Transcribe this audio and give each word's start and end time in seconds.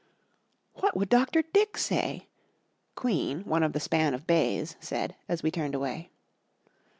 "What 0.73 0.97
would 0.97 1.09
Dr. 1.09 1.43
Dick 1.43 1.77
say?" 1.77 2.25
Queen, 2.95 3.41
one 3.45 3.61
of 3.61 3.73
the 3.73 3.79
span 3.79 4.15
of 4.15 4.25
bays, 4.25 4.75
said, 4.79 5.13
as 5.29 5.43
we 5.43 5.51
turned 5.51 5.75
away. 5.75 6.09